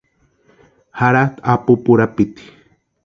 Jaratʼi 0.99 1.43
apupu 1.51 1.89
urapiti. 1.93 2.43